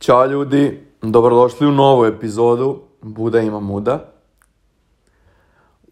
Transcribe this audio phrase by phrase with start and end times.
[0.00, 4.12] Ćao ljudi, dobrodošli u novu epizodu Buda ima muda.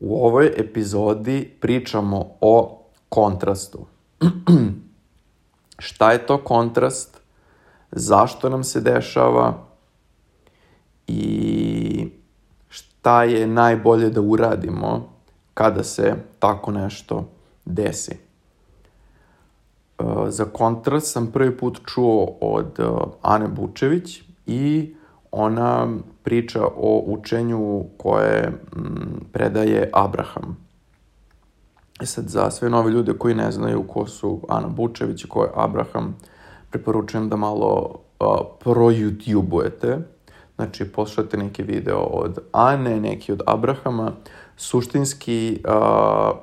[0.01, 3.87] U ovoj epizodi pričamo o kontrastu.
[5.79, 7.21] Šta je to kontrast?
[7.91, 9.67] Zašto nam se dešava?
[11.07, 12.09] I
[12.69, 15.13] šta je najbolje da uradimo
[15.55, 17.29] kada se tako nešto
[17.65, 18.28] desi?
[19.99, 24.95] Uh, za kontrast sam prvi put čuo od uh, Ane Bučević i
[25.31, 25.89] ona
[26.23, 30.57] priča o učenju koje m, predaje Abraham.
[32.01, 35.43] E sad, za sve nove ljude koji ne znaju ko su Ana Bučević i ko
[35.43, 36.17] je Abraham,
[36.71, 38.27] preporučujem da malo uh,
[38.61, 39.99] pro-youtubujete.
[40.57, 44.13] Znači, poslušate neki video od Ane, neki od Abrahama.
[44.57, 46.39] Suštinski, uh,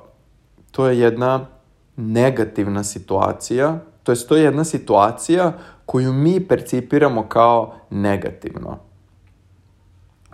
[0.70, 1.46] to je jedna
[1.96, 5.52] negativna situacija, to je to je jedna situacija
[5.86, 8.78] koju mi percipiramo kao negativno.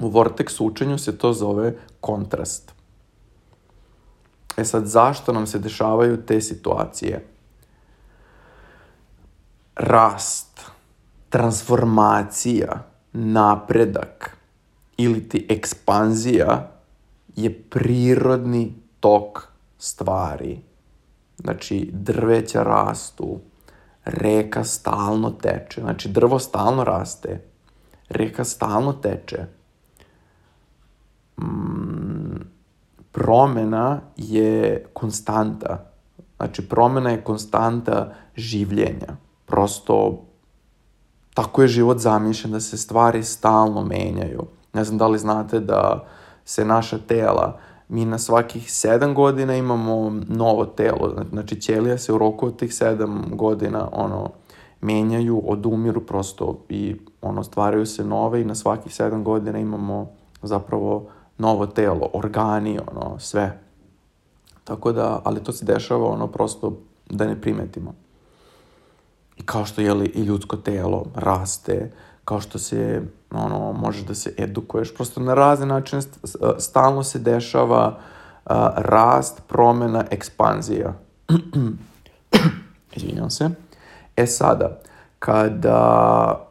[0.00, 2.72] U Vortex učenju se to zove kontrast.
[4.56, 7.27] E sad, zašto nam se dešavaju te situacije?
[9.76, 10.60] Rast,
[11.28, 14.36] transformacija, napredak
[14.97, 16.70] ili ti ekspanzija
[17.36, 20.72] je prirodni tok stvari.
[21.38, 23.41] Znači, drveća rastu,
[24.05, 25.80] reka stalno teče.
[25.80, 27.44] Znači, drvo stalno raste,
[28.08, 29.47] reka stalno teče.
[31.41, 32.41] Mm,
[33.12, 35.92] promena je konstanta.
[36.36, 39.16] Znači, promena je konstanta življenja.
[39.47, 40.25] Prosto,
[41.34, 44.47] tako je život zamišljen da se stvari stalno menjaju.
[44.72, 46.05] Ne znam da li znate da
[46.44, 47.58] se naša tela,
[47.92, 51.24] mi na svakih 7 godina imamo novo telo.
[51.30, 54.30] Znači, ćelija se u roku od tih 7 godina, ono,
[54.80, 60.10] menjaju, odumiru prosto i ono, stvaraju se nove i na svakih 7 godina imamo
[60.42, 63.60] zapravo novo telo, organi, ono, sve.
[64.64, 66.78] Tako da, ali to se dešava, ono, prosto
[67.10, 67.94] da ne primetimo.
[69.36, 71.92] I kao što, jeli, i ljudsko telo raste,
[72.25, 76.03] kao što se, ono, možeš da se edukuješ, prosto na razne načine
[76.59, 80.94] stalno se dešava uh, rast, promena, ekspanzija.
[82.97, 83.50] Izvinjam se.
[84.16, 84.81] E sada,
[85.19, 86.49] kada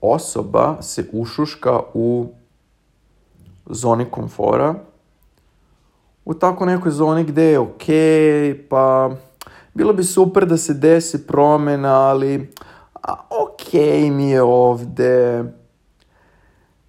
[0.00, 2.32] osoba se ušuška u
[3.66, 4.74] zoni komfora,
[6.24, 9.10] u tako nekoj zoni gde je okej, okay, pa
[9.74, 12.52] bilo bi super da se desi promena, ali
[13.02, 15.44] a, okay mi je ovde.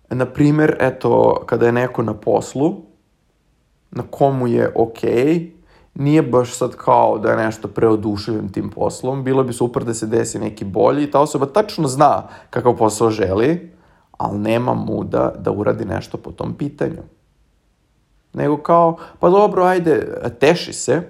[0.09, 2.75] Naprimer, eto, kada je neko na poslu,
[3.91, 5.51] na komu je okay,
[5.93, 10.07] nije baš sad kao da je nešto preoduševljen tim poslom, bilo bi super da se
[10.07, 13.71] desi neki bolji i ta osoba tačno zna kakav posao želi,
[14.17, 17.01] ali nema muda da uradi nešto po tom pitanju.
[18.33, 21.01] Nego kao, pa dobro, ajde, teši se,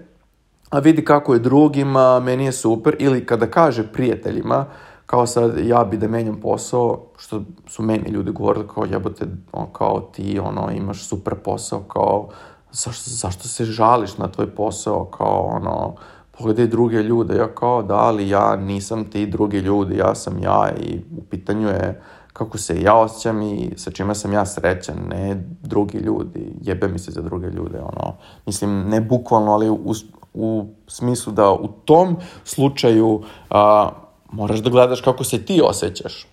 [0.70, 4.66] a vidi kako je drugima, meni je super, ili kada kaže prijateljima,
[5.10, 9.66] kao sad ja bi da menjam posao, što su meni ljudi govorili kao jebote, on,
[9.74, 12.30] kao ti ono, imaš super posao, kao
[12.72, 15.96] zašto, zašto se žališ na tvoj posao, kao ono,
[16.38, 20.72] pogledaj druge ljude, ja kao da, ali ja nisam ti drugi ljudi, ja sam ja
[20.80, 22.02] i u pitanju je
[22.34, 27.00] kako se ja osjećam i sa čime sam ja srećan, ne drugi ljudi, jebe mi
[27.00, 28.14] se za druge ljude, ono,
[28.46, 29.94] mislim, ne bukvalno, ali u,
[30.34, 33.90] u smislu da u tom slučaju a,
[34.32, 36.28] moraš da gledaš kako se ti osjećaš.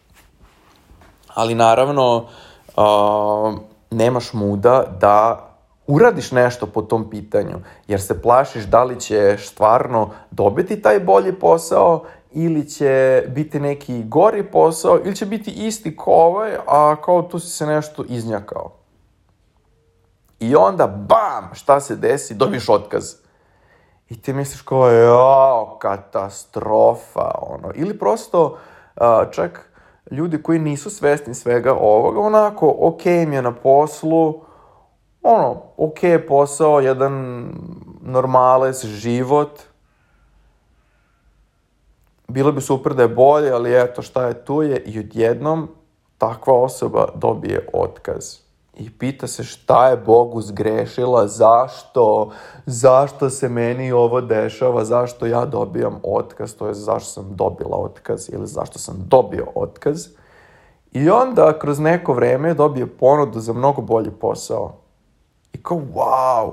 [1.35, 2.27] Ali naravno,
[2.77, 3.57] a,
[3.91, 5.47] nemaš muda da
[5.87, 7.57] uradiš nešto po tom pitanju,
[7.89, 14.05] jer se plašiš da li ćeš stvarno dobiti taj bolji posao ili će biti neki
[14.05, 18.73] gori posao ili će biti isti kao ovaj, a kao tu si se nešto iznjakao.
[20.41, 22.35] I onda, bam, šta se desi?
[22.35, 23.26] Dobiš otkaz.
[24.09, 27.73] I ti misliš kao, jao, katastrofa, ono.
[27.75, 28.59] Ili prosto,
[29.31, 29.71] čak
[30.11, 34.41] ljudi koji nisu svesni svega ovoga, onako, okay mi je na poslu,
[35.23, 37.45] ono, okay posao, jedan
[38.03, 39.61] normales život,
[42.29, 45.69] bilo bi super da je bolje, ali eto šta je tu je i odjednom
[46.19, 48.46] takva osoba dobije otkaz.
[48.77, 52.31] I pita se šta je Bogu zgrešila, zašto,
[52.67, 58.29] zašto se meni ovo dešava, zašto ja dobijam otkaz, to je zašto sam dobila otkaz
[58.33, 60.09] ili zašto sam dobio otkaz.
[60.93, 64.73] I onda kroz neko vreme dobije ponudu za mnogo bolji posao.
[65.53, 66.53] I kao, wow,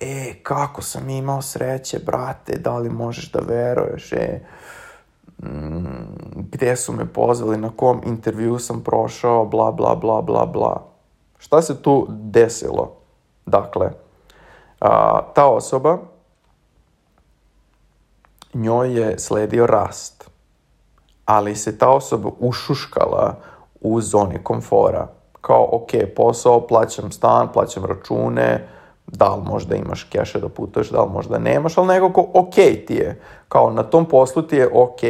[0.00, 4.40] e, kako sam imao sreće, brate, da li možeš da veruješ, e,
[6.34, 10.89] gde su me pozvali, na kom intervju sam prošao, bla, bla, bla, bla, bla.
[11.40, 12.92] Šta se tu desilo?
[13.46, 13.90] Dakle,
[14.80, 15.98] a, ta osoba,
[18.54, 20.30] njoj je sledio rast,
[21.24, 23.36] ali se ta osoba ušuškala
[23.80, 25.08] u zoni komfora.
[25.40, 28.68] Kao, ok, posao, plaćam stan, plaćam račune,
[29.06, 32.54] da li možda imaš keše da putuješ, da li možda nemaš, ali nekako ok
[32.86, 33.22] ti je.
[33.48, 35.00] Kao, na tom poslu ti je ok.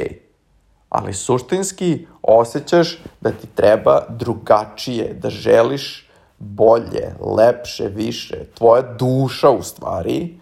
[0.89, 6.10] Ali suštinski osjećaš da ti treba drugačije, da želiš
[6.41, 8.45] bolje, lepše, više.
[8.55, 10.41] Tvoja duša u stvari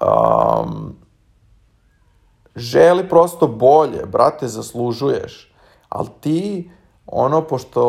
[0.00, 0.96] um,
[2.56, 5.52] želi prosto bolje, brate, zaslužuješ.
[5.88, 6.70] Ali ti,
[7.06, 7.82] ono, pošto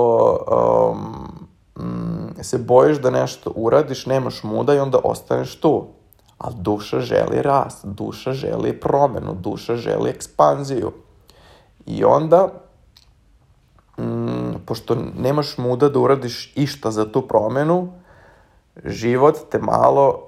[1.76, 1.88] um,
[2.42, 5.86] se bojiš da nešto uradiš, nemaš muda i onda ostaneš tu.
[6.38, 10.92] Ali duša želi rast, duša želi promenu, duša želi ekspanziju.
[11.86, 12.50] I onda,
[13.98, 14.37] mm,
[14.68, 17.94] pošto nemaš muda da uradiš išta za tu promenu,
[18.86, 20.28] život te malo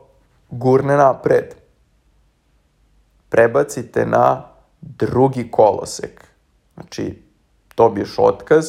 [0.50, 1.56] gurne napred.
[3.30, 4.44] Prebacite na
[4.82, 6.24] drugi kolosek.
[6.74, 7.24] Znači,
[7.78, 8.66] dobiješ otkaz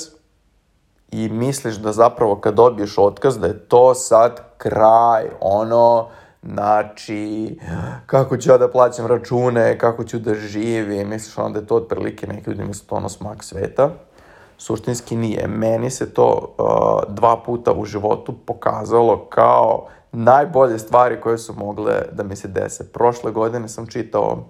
[1.10, 6.08] i misliš da zapravo kad dobiješ otkaz da je to sad kraj, ono,
[6.42, 7.58] znači,
[8.06, 12.26] kako ću ja da plaćam račune, kako ću da živim, misliš onda je to otprilike
[12.26, 13.90] neki ljudi misle to ono smak sveta.
[14.60, 15.48] Suštinski nije.
[15.48, 22.02] Meni se to uh, dva puta u životu pokazalo kao najbolje stvari koje su mogle
[22.12, 22.92] da mi se dese.
[22.92, 24.44] Prošle godine sam čitao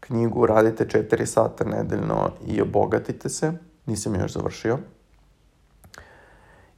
[0.00, 3.52] knjigu Radite 4 sata nedeljno i obogatite se.
[3.86, 4.78] Nisam još završio.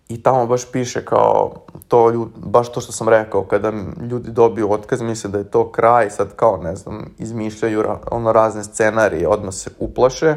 [0.08, 1.54] I tamo baš piše kao
[1.88, 3.72] to, ljud, baš to što sam rekao, kada
[4.10, 8.32] ljudi dobiju otkaz, misle da je to kraj, sad kao, ne znam, izmišljaju ra, ono
[8.32, 10.36] razne scenarije, odmah se uplaše,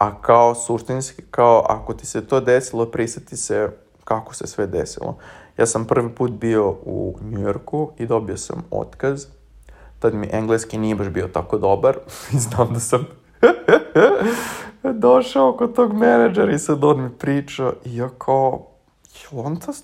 [0.00, 3.68] a kao suštinski, kao ako ti se to desilo, priseti se
[4.04, 5.16] kako se sve desilo.
[5.58, 9.26] Ja sam prvi put bio u Njujorku i dobio sam otkaz.
[9.98, 11.96] Tad mi engleski nije baš bio tako dobar
[12.34, 13.06] i znam da sam
[15.04, 18.66] došao kod tog menadžera i sad on mi priča i ja kao,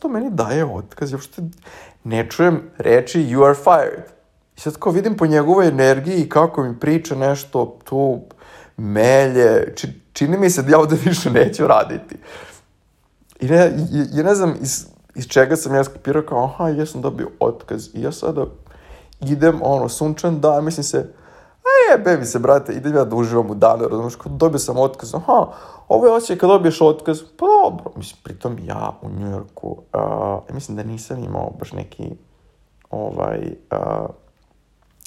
[0.01, 1.13] to meni daje otkaz?
[1.13, 1.43] Ja uopšte
[2.05, 4.05] ne čujem reči you are fired.
[4.57, 8.21] I sad kao vidim po njegovoj energiji i kako mi priča nešto tu
[8.77, 12.17] melje, či, čini mi se da ja ovde više neću raditi.
[13.41, 13.73] I ne,
[14.13, 17.89] ja, ne znam iz, iz čega sam ja skapirao kao, aha, ja sam dobio otkaz.
[17.95, 18.47] I ja sada
[19.21, 20.99] idem, ono, sunčan dan, mislim se,
[21.67, 25.15] a je, bebi se, brate, idem ja da uživam u danu, razumiješ, dobio sam otkaz,
[25.15, 25.47] aha,
[25.89, 30.77] ovo je osjećaj kad dobiješ otkaz, pa dobro, mislim, pritom ja u Njujorku, uh, mislim
[30.77, 32.11] da nisam imao baš neki,
[32.91, 34.11] ovaj, uh,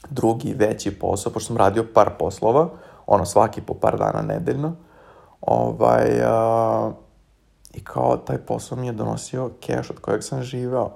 [0.09, 2.69] drugi veći posao, pošto sam radio par poslova,
[3.07, 4.75] ono, svaki po par dana nedeljno,
[5.49, 6.93] ovaj, uh,
[7.73, 10.91] i kao taj posao mi je donosio keš od kojeg sam živeo.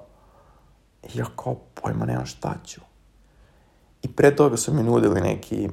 [1.02, 2.80] I ja kao pojma nemam šta ću.
[4.02, 5.68] I pre toga su mi nudili neki,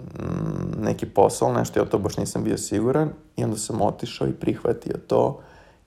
[0.00, 3.10] mm, neki posao, nešto, ja to baš nisam bio siguran.
[3.36, 5.40] I onda sam otišao i prihvatio to.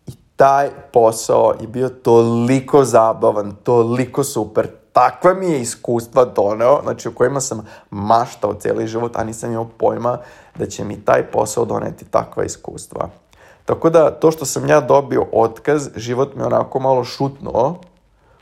[0.08, 4.68] I taj posao je bio toliko zabavan, toliko super,
[5.00, 9.68] takva mi je iskustva doneo, znači u kojima sam maštao cijeli život, a nisam imao
[9.78, 10.18] pojma
[10.56, 13.10] da će mi taj posao doneti takva iskustva.
[13.66, 17.80] Tako da, to što sam ja dobio otkaz, život me onako malo šutnuo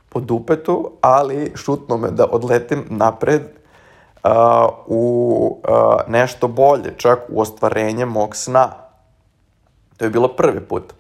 [0.09, 4.31] po dupetu, ali šutnuo me da odletim napred uh,
[4.87, 8.69] u uh, nešto bolje, čak u ostvarenje mog sna.
[9.97, 10.93] To je bilo prvi put.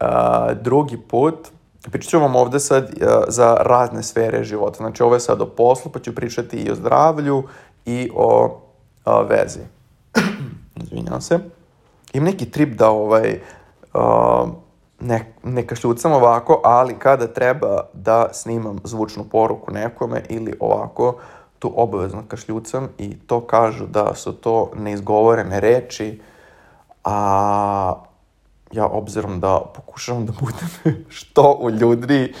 [0.00, 0.06] Uh,
[0.62, 1.48] drugi put,
[1.90, 4.76] pričat ću vam ovde sad uh, za razne sfere života.
[4.76, 7.42] Znači, ovo je sad o poslu, pa ću pričati i o zdravlju
[7.84, 8.60] i o
[9.06, 9.60] uh, vezi.
[10.82, 11.38] Izvinjam se.
[12.12, 13.40] Imam neki trip da ovaj,
[13.94, 14.48] uh,
[15.00, 21.16] ne, ne kašljucam ovako, ali kada treba da snimam zvučnu poruku nekome ili ovako,
[21.58, 26.20] tu obavezno kašljucam i to kažu da su to neizgovorene reči,
[27.04, 27.94] a
[28.72, 32.34] ja obzirom da pokušavam da budem što u ljudi,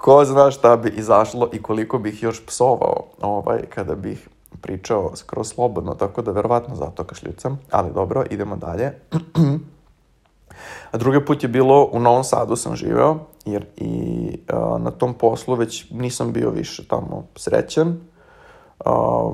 [0.00, 4.28] ko zna šta bi izašlo i koliko bih još psovao ovaj, kada bih
[4.60, 8.92] pričao skroz slobodno, tako da verovatno zato kašljucam, ali dobro, idemo dalje.
[10.90, 15.14] A drugi put je bilo u Novom Sadu sam živeo, jer i a, na tom
[15.14, 18.00] poslu već nisam bio više tamo srećan.
[18.84, 19.30] A,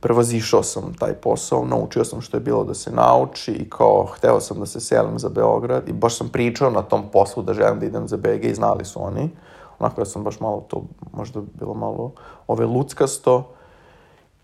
[0.00, 4.40] prevazišao sam taj posao, naučio sam što je bilo da se nauči i kao hteo
[4.40, 7.80] sam da se selim za Beograd i baš sam pričao na tom poslu da želim
[7.80, 9.30] da idem za BG i znali su oni.
[9.78, 10.82] Onako ja sam baš malo to,
[11.12, 12.12] možda bilo malo
[12.46, 13.44] ove luckasto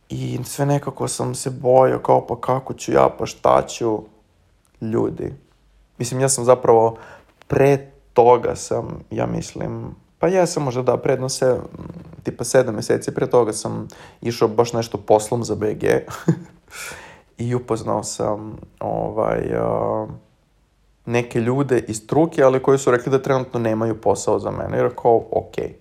[0.08, 4.02] I sve nekako sam se bojao, kao pa kako ću ja, pa šta ću.
[4.80, 5.34] ljudi.
[5.98, 6.96] Mislim, ja sam zapravo
[7.48, 11.56] pre toga sam, ja mislim, pa ja sam možda da, predno se,
[12.22, 13.88] tipa sedam meseci pre toga sam
[14.22, 15.84] išao baš nešto poslom za BG
[17.38, 20.08] i upoznao sam ovaj, uh,
[21.06, 24.78] neke ljude iz struke, ali koji su rekli da trenutno nemaju posao za mene.
[24.78, 25.24] I rekao.
[25.32, 25.72] Okay.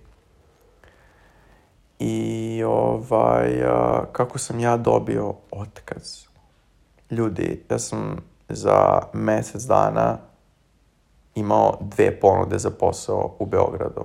[1.98, 6.26] I ovaj, uh, kako sam ja dobio otkaz?
[7.10, 8.16] Ljudi, ja sam
[8.48, 10.18] za mesec dana
[11.34, 14.04] imao dve ponude za posao u Beogradu.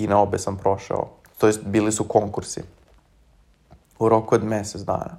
[0.00, 1.08] I na obe sam prošao.
[1.38, 2.62] To jest, bili su konkursi.
[3.98, 5.16] U roku od mesec dana.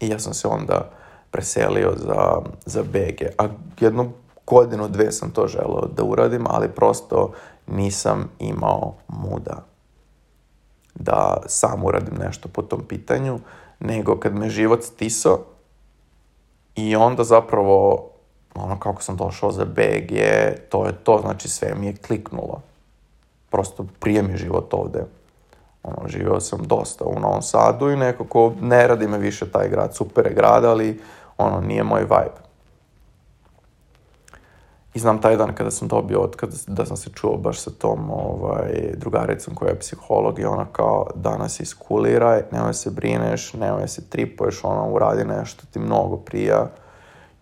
[0.00, 0.90] I ja sam se onda
[1.30, 3.26] preselio za, za BG.
[3.38, 3.48] A
[3.80, 4.12] jednu
[4.46, 7.32] godinu, dve sam to želeo da uradim, ali prosto
[7.66, 9.64] nisam imao muda
[10.94, 13.38] da sam uradim nešto po tom pitanju,
[13.80, 15.44] nego kad me život stisao
[16.74, 18.10] i onda zapravo
[18.58, 20.12] ono kako sam došao za BG,
[20.68, 22.62] to je to, znači sve mi je kliknulo.
[23.50, 25.04] Prosto prije mi život ovde.
[25.82, 29.94] Ono, živeo sam dosta u Novom Sadu i nekako ne radi me više taj grad,
[29.94, 31.00] super je grad, ali
[31.38, 32.46] ono, nije moj vibe.
[34.96, 38.10] I znam taj dan kada sam dobio otkaz, da sam se čuo baš sa tom
[38.10, 44.10] ovaj, drugaricom koja je psiholog i ona kao danas iskuliraj, nemoj se brineš, nemoj se
[44.10, 46.68] tripuješ, ono uradi nešto ti mnogo prija.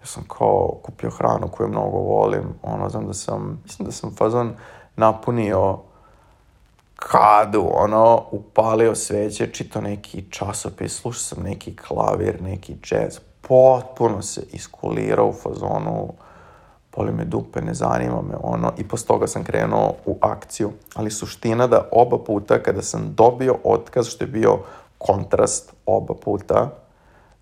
[0.05, 4.15] Ja sam kao kupio hranu koju mnogo volim, ono znam da sam, mislim da sam
[4.17, 4.53] fazon
[4.97, 5.79] napunio
[6.97, 14.43] kadu, ono, upalio sveće, čito neki časopis, slušao sam neki klavir, neki jazz, potpuno se
[14.53, 16.13] iskulirao u fazonu,
[16.97, 20.71] boli me dupe, ne zanima me ono, i posle toga sam krenuo u akciju.
[20.95, 24.59] Ali suština da oba puta kada sam dobio otkaz, što je bio
[24.99, 26.84] kontrast oba puta,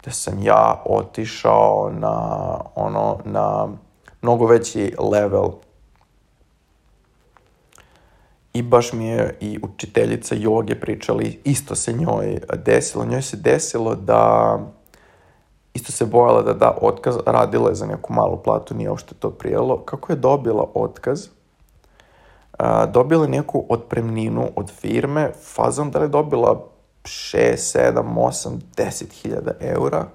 [0.04, 2.16] da sam ja otišao na,
[2.74, 3.68] ono, na
[4.22, 5.50] mnogo veći level
[8.54, 13.04] I baš mi je i učiteljica joge pričali, isto se njoj desilo.
[13.04, 14.58] Njoj se desilo da
[15.74, 19.30] isto se bojala da da otkaz, radila je za neku malu platu, nije uopšte to
[19.30, 19.78] prijelo.
[19.84, 21.28] Kako je dobila otkaz?
[22.92, 26.64] Dobila neku otpremninu od firme, fazom da li je dobila
[27.04, 30.06] 6, 7, 8, 10 hiljada eura.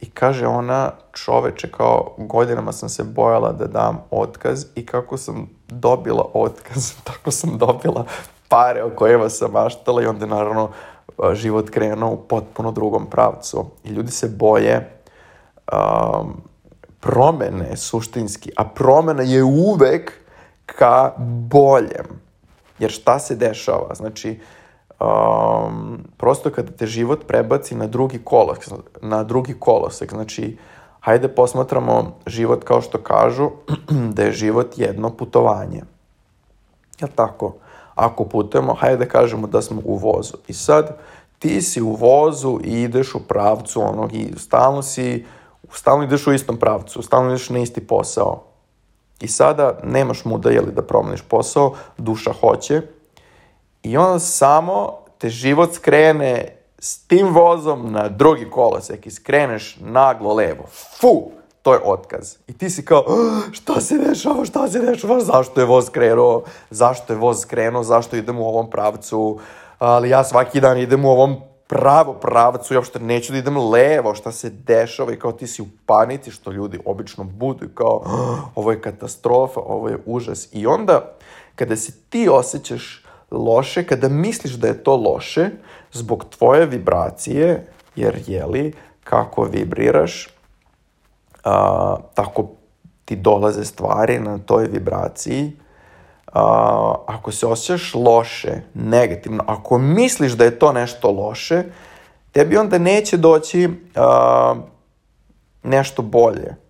[0.00, 5.50] I kaže ona, čoveče, kao godinama sam se bojala da dam otkaz i kako sam
[5.68, 8.04] dobila otkaz, tako sam dobila
[8.48, 10.70] pare o kojima sam maštala i onda naravno
[11.32, 13.66] život krenuo u potpuno drugom pravcu.
[13.84, 15.00] I ljudi se boje
[15.72, 16.42] um,
[17.00, 20.12] promene suštinski, a promena je uvek
[20.66, 21.12] ka
[21.50, 22.06] boljem.
[22.78, 23.94] Jer šta se dešava?
[23.94, 24.40] Znači,
[25.00, 28.68] um, prosto kada te život prebaci na drugi kolosek,
[29.02, 30.58] na drugi kolosek, znači,
[31.00, 33.50] hajde posmatramo život kao što kažu,
[34.14, 35.82] da je život jedno putovanje.
[37.00, 37.54] Jel tako?
[37.94, 40.34] ako putujemo, hajde da kažemo da smo u vozu.
[40.48, 40.98] I sad
[41.38, 45.26] ti si u vozu i ideš u pravcu onog i stalno si,
[45.72, 48.44] stalno ideš u istom pravcu, stalno ideš na isti posao.
[49.20, 52.82] I sada nemaš muda jeli da promeniš posao, duša hoće
[53.84, 60.34] i onda samo te život skrene s tim vozom na drugi kolosek i skreneš naglo
[60.34, 60.64] levo.
[61.00, 61.30] Fu!
[61.64, 62.36] to je otkaz.
[62.46, 63.04] I ti si kao,
[63.52, 68.16] šta se dešava, šta se dešava, zašto je voz krenuo, zašto je voz krenuo, zašto
[68.16, 69.38] idem u ovom pravcu,
[69.78, 71.36] ali ja svaki dan idem u ovom
[71.66, 75.62] pravo pravcu, ja uopšte neću da idem levo, šta se dešava i kao ti si
[75.62, 78.04] u panici, što ljudi obično budu i kao,
[78.54, 80.48] ovo je katastrofa, ovo je užas.
[80.52, 81.16] I onda,
[81.54, 83.03] kada se ti osjećaš
[83.34, 85.50] loše, kada misliš da je to loše,
[85.92, 88.72] zbog tvoje vibracije, jer jeli,
[89.04, 90.28] kako vibriraš,
[91.44, 92.48] a, tako
[93.04, 95.52] ti dolaze stvari na toj vibraciji,
[96.32, 101.62] a, ako se osjećaš loše, negativno, ako misliš da je to nešto loše,
[102.32, 104.54] tebi onda neće doći a,
[105.62, 106.63] nešto bolje.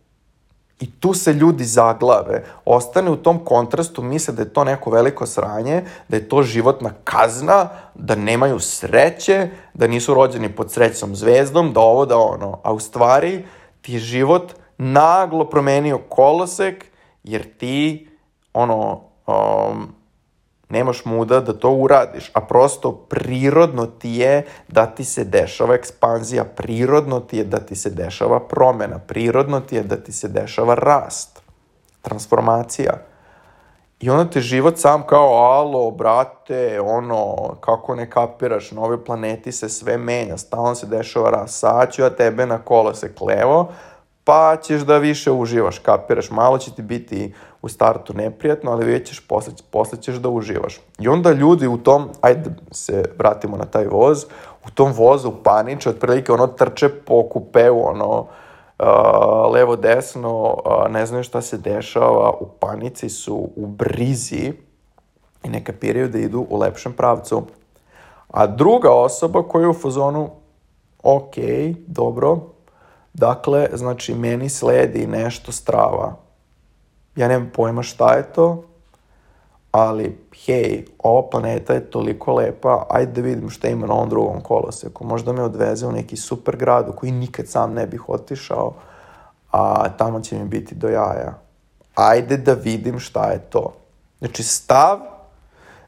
[0.85, 5.27] I tu se ljudi zaglave, ostane u tom kontrastu, misle da je to neko veliko
[5.27, 11.73] sranje, da je to životna kazna, da nemaju sreće, da nisu rođeni pod srećnom zvezdom,
[11.73, 12.59] da ovo, da ono.
[12.63, 13.45] A u stvari
[13.81, 16.85] ti je život naglo promenio kolosek,
[17.23, 18.09] jer ti,
[18.53, 19.89] ono, um,
[20.69, 26.45] nemaš muda da to uradiš, a prosto prirodno ti je da ti se dešava ekspanzija,
[26.45, 30.75] prirodno ti je da ti se dešava promena, prirodno ti je da ti se dešava
[30.75, 31.43] rast,
[32.03, 32.93] transformacija.
[34.01, 39.53] I onda te život sam kao, alo, brate, ono, kako ne kapiraš, na ovoj planeti
[39.53, 43.73] se sve menja, stalno se dešava raz, sad ću ja tebe na kolo se klevo,
[44.25, 49.09] pa ćeš da više uživaš, kapiraš, malo će ti biti u startu neprijatno, ali već
[49.09, 50.81] ćeš, posle, posle ćeš da uživaš.
[50.99, 54.25] I onda ljudi u tom, ajde se vratimo na taj voz,
[54.67, 61.07] u tom vozu paniče, otprilike ono trče po kupeu, ono, uh, levo desno, uh, ne
[61.07, 64.53] znaju šta se dešava, u panici su, u brizi
[65.45, 67.43] i ne kapiraju da idu u lepšem pravcu.
[68.29, 70.31] A druga osoba koja je u fazonu,
[71.03, 71.35] ok,
[71.87, 72.39] dobro,
[73.15, 76.24] dakle, znači meni sledi nešto strava.
[77.17, 78.65] Ja nemam pojma šta je to,
[79.71, 84.41] ali hej, ova planeta je toliko lepa, ajde da vidim šta ima na ovom drugom
[84.41, 85.05] koloseku.
[85.05, 88.75] Možda me odveze u neki super grad u koji nikad sam ne bih otišao,
[89.51, 91.39] a tamo će mi biti do jaja.
[91.95, 93.73] Ajde da vidim šta je to.
[94.19, 94.99] Znači, stav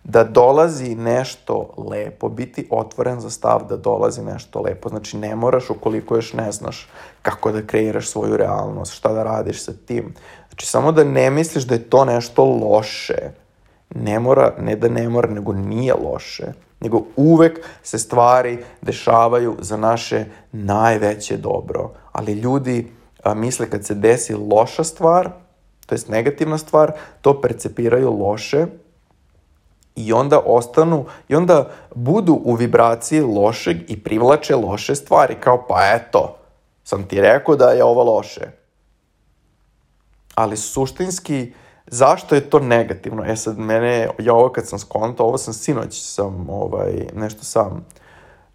[0.05, 4.89] da dolazi nešto lepo, biti otvoren za stav da dolazi nešto lepo.
[4.89, 6.89] Znači, ne moraš ukoliko još ne znaš
[7.23, 10.15] kako da kreiraš svoju realnost, šta da radiš sa tim.
[10.57, 13.31] Znači, samo da ne misliš da je to nešto loše,
[13.95, 19.77] ne mora, ne da ne mora, nego nije loše, nego uvek se stvari dešavaju za
[19.77, 21.91] naše najveće dobro.
[22.13, 25.31] Ali ljudi a, misle kad se desi loša stvar,
[25.87, 28.67] to jest negativna stvar, to percepiraju loše
[29.97, 35.81] i onda ostanu, i onda budu u vibraciji lošeg i privlače loše stvari, kao pa
[35.95, 36.37] eto,
[36.85, 38.66] sam ti rekao da je ovo loše.
[40.37, 41.53] Ali suštinski,
[41.87, 43.25] Zašto je to negativno?
[43.25, 47.87] E sad, mene, ja ovo kad sam skonto, ovo sam sinoć sam, ovaj, nešto sam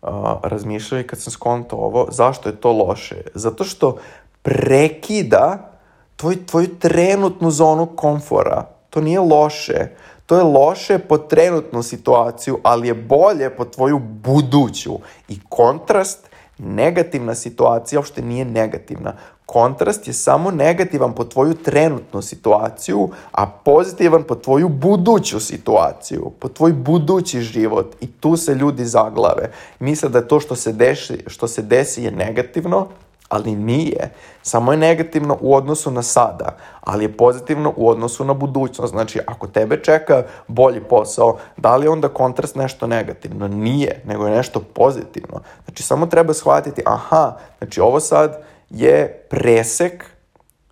[0.02, 0.10] uh,
[0.44, 3.22] razmišljao i kad sam skonto ovo, zašto je to loše?
[3.34, 3.98] Zato što
[4.42, 5.72] prekida
[6.16, 8.68] tvoj, tvoju trenutnu zonu komfora.
[8.90, 9.88] To nije loše.
[10.26, 15.00] To je loše po trenutnu situaciju, ali je bolje po tvoju buduću.
[15.28, 19.14] I kontrast negativna situacija uopšte nije negativna.
[19.52, 26.48] Kontrast je samo negativan po tvoju trenutnu situaciju, a pozitivan po tvoju buduću situaciju, po
[26.48, 27.96] tvoj budući život.
[28.02, 29.52] I tu se ljudi zaglave.
[29.80, 32.88] Misle da to što se, deši, što se desi je negativno,
[33.30, 34.12] ali nije.
[34.42, 38.92] Samo je negativno u odnosu na sada, ali je pozitivno u odnosu na budućnost.
[38.92, 43.48] Znači, ako tebe čeka bolji posao, da li je onda kontrast nešto negativno?
[43.48, 45.42] Nije, nego je nešto pozitivno.
[45.66, 50.06] Znači, samo treba shvatiti, aha, znači ovo sad je presek,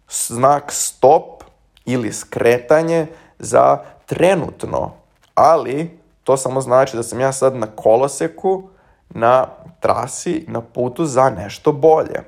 [0.09, 1.43] znak stop
[1.85, 3.07] ili skretanje
[3.39, 4.91] za trenutno.
[5.35, 8.69] Ali, to samo znači da sam ja sad na koloseku,
[9.09, 9.47] na
[9.79, 12.23] trasi, na putu za nešto bolje.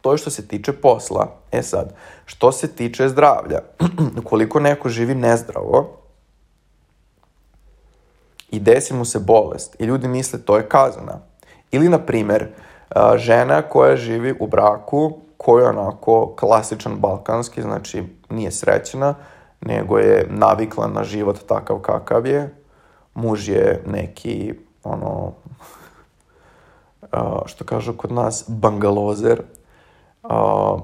[0.00, 1.36] To je što se tiče posla.
[1.52, 3.60] E sad, što se tiče zdravlja,
[4.22, 5.98] ukoliko neko živi nezdravo
[8.50, 11.20] i desi mu se bolest i ljudi misle to je kazana.
[11.70, 12.48] Ili, na primer,
[13.16, 19.14] žena koja živi u braku koji je onako klasičan balkanski, znači nije srećna,
[19.60, 22.54] nego je navikla na život takav kakav je.
[23.14, 25.32] Muž je neki, ono,
[27.46, 29.42] što kažu kod nas, bangalozer,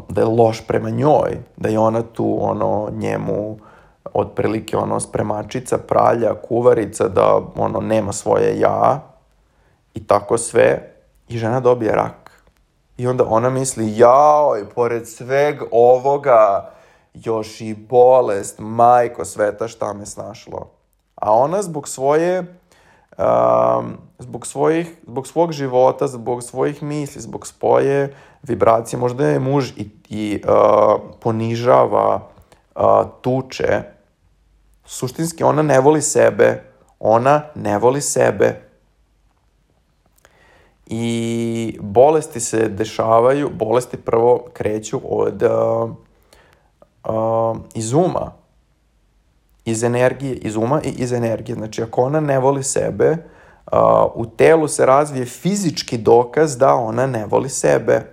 [0.09, 3.59] da je loš prema njoj, da je ona tu ono njemu
[4.13, 9.01] otprilike ono spremačica, pralja, kuvarica, da ono nema svoje ja
[9.95, 10.98] i tako sve
[11.29, 12.43] i žena dobije rak.
[12.97, 16.71] I onda ona misli, jao, i pored sveg ovoga,
[17.15, 20.71] još i bolest, majko sveta, šta me snašlo.
[21.15, 22.59] A ona zbog svoje
[23.19, 29.71] um, zbog, svojih, zbog svog života, zbog svojih misli, zbog svoje vibracije, možda je muž
[29.77, 32.29] i, i uh, ponižava,
[32.75, 32.83] uh,
[33.21, 33.83] tuče,
[34.85, 36.63] suštinski ona ne voli sebe,
[37.01, 38.68] ona ne voli sebe.
[40.91, 45.91] I bolesti se dešavaju, bolesti prvo kreću od uh,
[47.05, 48.33] uh, iz uma,
[49.65, 51.57] iz energije, iz uma i iz energije.
[51.57, 53.79] Znači, ako ona ne voli sebe, uh,
[54.15, 58.13] u telu se razvije fizički dokaz da ona ne voli sebe.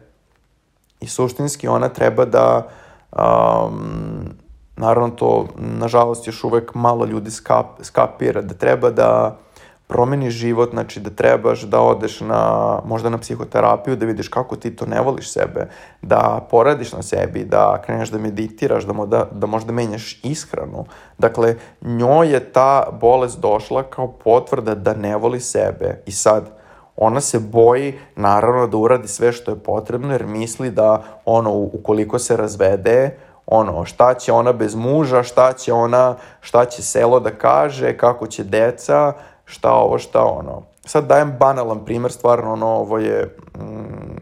[1.02, 2.68] I suštinski ona treba da,
[3.12, 4.30] um,
[4.76, 9.38] naravno to, nažalost, još uvek malo ljudi skap, skapira, da treba da
[9.88, 14.76] promeniš život, znači da trebaš da odeš na, možda na psihoterapiju, da vidiš kako ti
[14.76, 15.68] to ne voliš sebe,
[16.02, 20.86] da poradiš na sebi, da kreneš da meditiraš, da, moda, da možda menjaš ishranu.
[21.18, 26.02] Dakle, njoj je ta bolest došla kao potvrda da ne voli sebe.
[26.06, 26.50] I sad,
[26.98, 32.20] ona se boji naravno da uradi sve što je potrebno jer misli da ono ukoliko
[32.20, 33.18] se razvede
[33.48, 38.28] ono, šta će ona bez muža, šta će ona, šta će selo da kaže, kako
[38.28, 39.14] će deca,
[39.46, 40.62] šta ovo, šta ono.
[40.86, 44.18] Sad dajem banalan primer, stvarno, ono, ovo je, mm,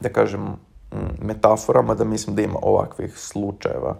[0.00, 0.56] da kažem, mm,
[1.20, 3.96] metaforama, da mislim da ima ovakvih slučajeva.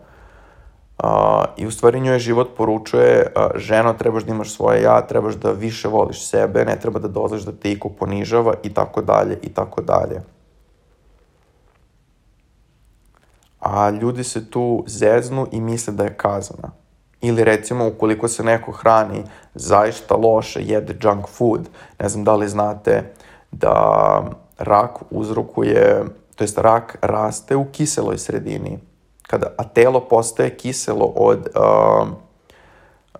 [1.02, 1.08] Uh,
[1.56, 5.50] I u stvari njoj život poručuje, uh, ženo, trebaš da imaš svoje ja, trebaš da
[5.50, 9.48] više voliš sebe, ne treba da dozvoliš da te iko ponižava i tako dalje i
[9.48, 10.22] tako dalje.
[13.60, 16.81] A ljudi se tu zeznu i misle da je kazana.
[17.22, 22.48] Ili recimo ukoliko se neko hrani zaista loše, jede junk food, ne znam da li
[22.48, 23.12] znate
[23.50, 24.24] da
[24.58, 26.04] rak uzrokuje,
[26.36, 28.78] to jest rak raste u kiseloj sredini
[29.32, 32.14] kada, a telo postaje kiselo od, um,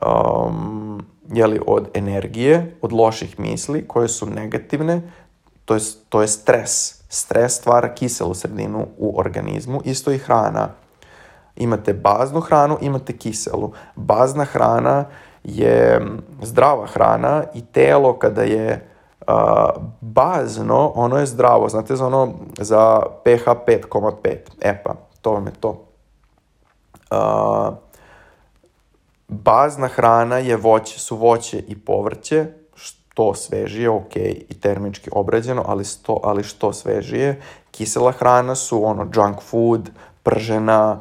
[0.06, 5.00] um, jeli, od energije, od loših misli koje su negativne,
[5.64, 7.02] to je, to je stres.
[7.08, 10.68] Stres stvara kiselu sredinu u organizmu, isto i hrana.
[11.56, 13.72] Imate baznu hranu, imate kiselu.
[13.96, 15.04] Bazna hrana
[15.44, 16.06] je
[16.42, 18.88] zdrava hrana i telo kada je
[19.26, 19.34] uh,
[20.00, 21.68] bazno, ono je zdravo.
[21.68, 25.92] Znate za ono za pH 5,5 EPA, to vam je to
[27.12, 27.74] uh,
[29.28, 35.84] bazna hrana je voće, su voće i povrće, što svežije, ok, i termički obrađeno, ali,
[35.84, 37.40] sto, ali što svežije.
[37.70, 39.90] Kisela hrana su ono junk food,
[40.22, 41.00] pržena,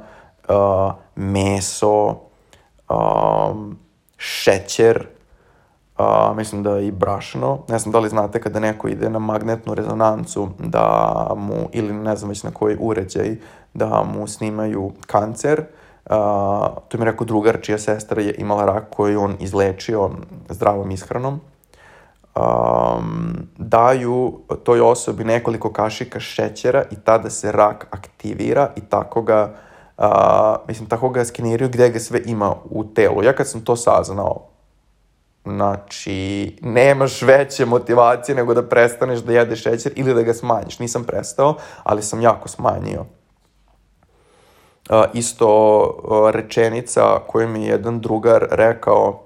[0.52, 2.16] uh, meso,
[2.90, 3.78] um,
[4.18, 5.08] šećer,
[5.98, 7.60] uh, mislim da i brašno.
[7.70, 12.16] Ne znam da li znate kada neko ide na magnetnu rezonancu da mu, ili ne
[12.16, 13.36] znam već na koji uređaj,
[13.74, 15.64] da mu snimaju kancer,
[16.06, 16.18] Uh,
[16.88, 20.10] to mi rekao drugar čija sestra je imala rak koji on izlečio
[20.50, 21.40] zdravom ishranom.
[22.36, 29.44] Um, daju toj osobi nekoliko kašika šećera i tada se rak aktivira i tako ga,
[29.44, 29.71] uh,
[30.68, 33.24] mislim, tako ga skeniraju gde ga sve ima u telu.
[33.24, 34.48] Ja kad sam to saznao,
[35.46, 40.80] znači, nemaš veće motivacije nego da prestaneš da jedeš šećer ili da ga smanjiš.
[40.80, 43.06] Nisam prestao, ali sam jako smanjio
[44.90, 49.24] uh, isto uh, rečenica koju mi je jedan drugar rekao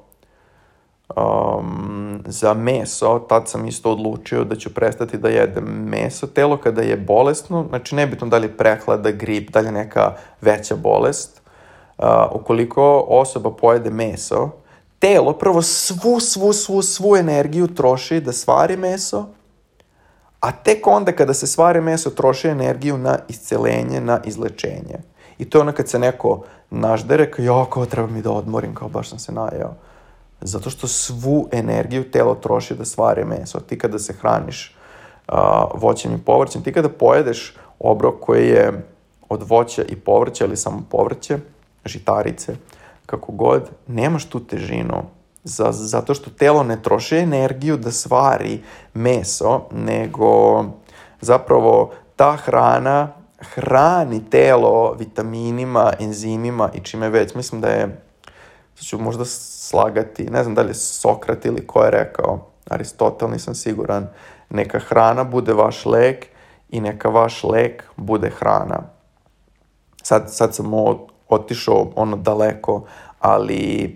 [1.09, 6.27] um, za meso, tad sam isto odlučio da ću prestati da jedem meso.
[6.27, 10.13] Telo kada je bolesno, znači nebitno da li je prehlada, grip, da li je neka
[10.41, 11.41] veća bolest,
[11.97, 14.49] uh, ukoliko osoba pojede meso,
[14.99, 19.25] telo prvo svu, svu, svu, svu energiju troši da stvari meso,
[20.39, 24.97] a tek onda kada se stvari meso troši energiju na iscelenje, na izlečenje.
[25.37, 28.75] I to je ono kad se neko naždere, kao, jo, kao treba mi da odmorim,
[28.75, 29.73] kao baš sam se najeo.
[30.45, 33.59] Zato što svu energiju telo troši da stvari meso.
[33.59, 34.75] Ti kada se hraniš
[35.27, 35.35] uh,
[35.73, 38.85] voćem i povrćem, ti kada pojedeš obrok koji je
[39.29, 41.37] od voća i povrća ili samo povrće,
[41.85, 42.55] žitarice,
[43.05, 45.03] kako god, nemaš tu težinu.
[45.43, 48.61] Za, zato što telo ne troši energiju da stvari
[48.93, 50.63] meso, nego
[51.21, 57.35] zapravo ta hrana hrani telo vitaminima, enzimima i čime već.
[57.35, 58.01] Mislim da je,
[58.83, 63.55] ću možda slagati, ne znam da li je Sokrat ili ko je rekao, Aristotel, nisam
[63.55, 64.07] siguran,
[64.49, 66.25] neka hrana bude vaš lek
[66.69, 68.79] i neka vaš lek bude hrana.
[70.03, 70.71] Sad, sad sam
[71.29, 72.83] otišao ono daleko,
[73.19, 73.95] ali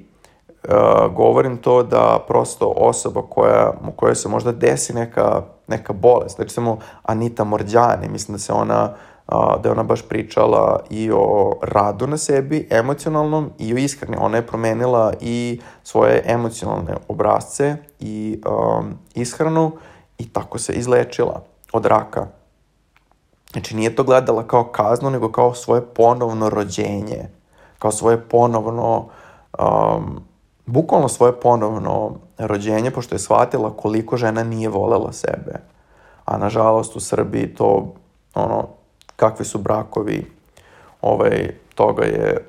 [0.63, 6.53] uh, govorim to da prosto osoba koja, koja se možda desi neka, neka bolest, znači
[6.53, 8.95] samo Anita Morđani, mislim da se ona
[9.31, 14.17] a, da je ona baš pričala i o radu na sebi, emocionalnom i o ishrani.
[14.19, 19.71] Ona je promenila i svoje emocionalne obrazce i um, ishranu
[20.17, 21.41] i tako se izlečila
[21.73, 22.27] od raka.
[23.51, 27.29] Znači nije to gledala kao kaznu, nego kao svoje ponovno rođenje,
[27.79, 29.07] kao svoje ponovno,
[29.59, 30.19] um,
[30.65, 35.59] bukvalno svoje ponovno rođenje, pošto je shvatila koliko žena nije volela sebe.
[36.25, 37.93] A nažalost u Srbiji to,
[38.35, 38.78] ono,
[39.19, 40.32] kakvi su brakovi,
[41.01, 42.45] ovaj, toga je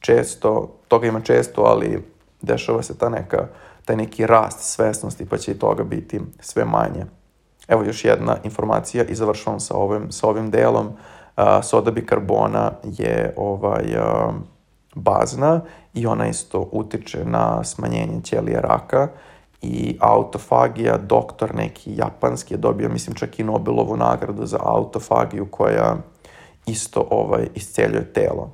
[0.00, 2.04] često, toga ima često, ali
[2.42, 3.46] dešava se ta neka,
[3.84, 7.04] taj neki rast svesnosti, pa će i toga biti sve manje.
[7.68, 10.92] Evo još jedna informacija i završavam sa ovim, sa ovim delom.
[11.62, 13.84] Soda bikarbona je ovaj,
[14.94, 15.60] bazna
[15.94, 19.08] i ona isto utiče na smanjenje ćelije raka
[19.62, 25.96] i autofagija, doktor neki japanski je dobio, mislim, čak i Nobelovu nagradu za autofagiju koja
[26.66, 28.50] isto ovaj, isceljuje telo.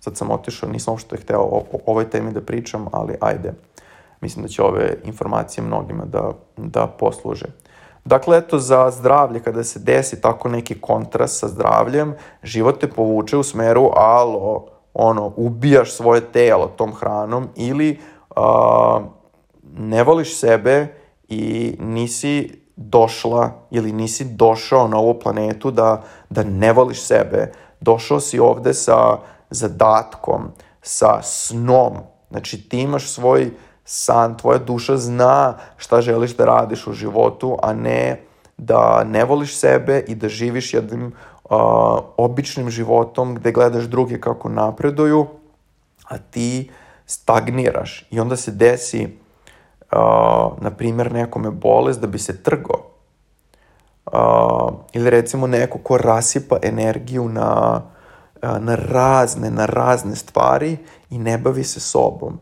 [0.00, 3.52] Sad sam otišao, nisam uopšte hteo o, o ovoj temi da pričam, ali ajde.
[4.20, 7.46] Mislim da će ove informacije mnogima da, da posluže.
[8.04, 13.36] Dakle, eto, za zdravlje, kada se desi tako neki kontrast sa zdravljem, život te povuče
[13.36, 17.98] u smeru, alo, ono, ubijaš svoje telo tom hranom ili
[18.36, 19.02] uh,
[19.76, 20.86] ne voliš sebe
[21.28, 27.52] i nisi došla ili nisi došao na ovu planetu da, da ne voliš sebe.
[27.80, 29.18] Došao si ovde sa
[29.50, 30.48] zadatkom,
[30.82, 31.96] sa snom.
[32.30, 33.50] Znači ti imaš svoj
[33.84, 38.20] san, tvoja duša zna šta želiš da radiš u životu, a ne
[38.56, 41.58] da ne voliš sebe i da živiš jednim uh,
[42.16, 45.26] običnim životom gde gledaš druge kako napreduju,
[46.08, 46.70] a ti
[47.06, 49.18] stagniraš i onda se desi
[49.92, 52.84] uh, na primjer, nekome bolest da bi se trgao.
[54.12, 57.82] Uh, ili recimo neko ko rasipa energiju na,
[58.42, 60.76] uh, na razne, na razne stvari
[61.10, 62.38] i ne bavi se sobom.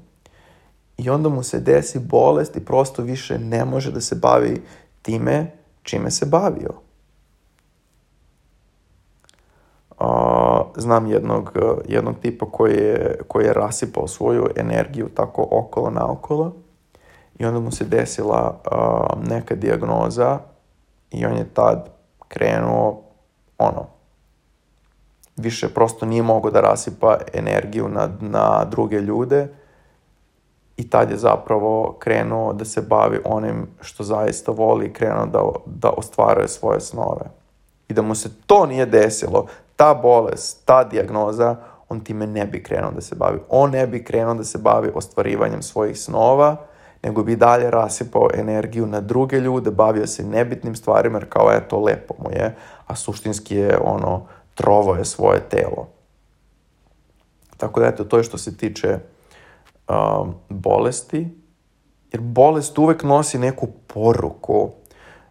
[0.97, 4.63] I onda mu se desi bolest i prosto više ne može da se bavi
[5.03, 6.71] time čime se bavio.
[10.01, 11.53] Uh, znam jednog,
[11.89, 16.66] jednog tipa koji je, koji je rasipao svoju energiju tako okolo naokolo
[17.39, 20.39] i onda mu se desila uh, neka diagnoza
[21.11, 21.89] i on je tad
[22.29, 23.03] krenuo
[23.59, 23.87] ono
[25.37, 29.49] više prosto nije mogao da rasipa energiju na, na druge ljude
[30.77, 35.43] i tad je zapravo krenuo da se bavi onim što zaista voli i krenuo da,
[35.67, 37.25] da ostvaruje svoje snove.
[37.89, 39.47] I da mu se to nije desilo,
[39.77, 41.57] ta bolest, ta diagnoza,
[41.89, 43.39] on time ne bi krenuo da se bavi.
[43.49, 46.57] On ne bi krenuo da se bavi ostvarivanjem svojih snova,
[47.03, 51.81] nego bi dalje rasipao energiju na druge ljude, bavio se nebitnim stvarima, jer kao eto,
[51.81, 52.55] lepo mu je,
[52.87, 55.89] a suštinski je ono, trovo je svoje telo.
[57.57, 58.99] Tako da eto, to je što se tiče
[59.89, 61.29] um, bolesti,
[62.13, 64.71] jer bolest uvek nosi neku poruku.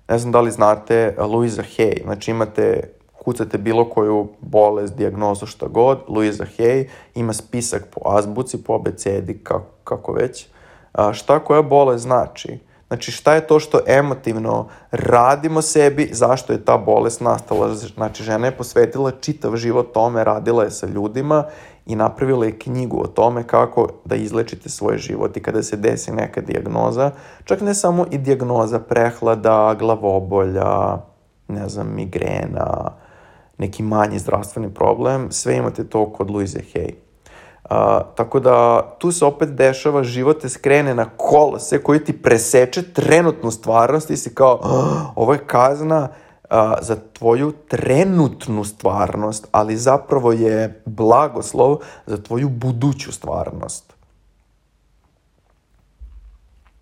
[0.10, 2.90] Ne znam da li znate Louisa Hay, znači imate,
[3.24, 9.40] kucate bilo koju bolest, diagnozu, šta god, Louisa Hay ima spisak po azbuci, po abecedi,
[9.44, 10.48] kako, kako već,
[10.96, 12.60] a, šta koja bolest znači.
[12.88, 17.76] Znači šta je to što emotivno radimo sebi, zašto je ta bolest nastala.
[17.76, 21.44] Znači žena je posvetila čitav život tome, radila je sa ljudima
[21.86, 26.12] i napravila je knjigu o tome kako da izlečite svoj život i kada se desi
[26.12, 27.12] neka diagnoza,
[27.44, 30.98] čak ne samo i diagnoza prehlada, glavobolja,
[31.48, 32.92] ne znam, migrena,
[33.58, 37.05] neki manji zdravstveni problem, sve imate to kod Louise Hay.
[37.70, 42.94] A, tako da tu se opet dešava, život te skrene na kolose koji ti preseče
[42.94, 46.08] trenutnu stvarnost i si kao, oh, ovo je kazna
[46.50, 53.94] a, za tvoju trenutnu stvarnost, ali zapravo je blagoslov za tvoju buduću stvarnost.